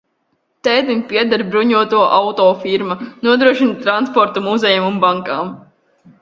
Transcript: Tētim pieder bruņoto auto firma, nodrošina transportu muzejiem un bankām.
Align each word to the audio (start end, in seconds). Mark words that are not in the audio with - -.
Tētim 0.67 1.01
pieder 1.11 1.43
bruņoto 1.55 1.99
auto 2.19 2.47
firma, 2.63 2.97
nodrošina 3.29 3.77
transportu 3.85 4.45
muzejiem 4.49 4.89
un 4.89 4.99
bankām. 5.07 5.55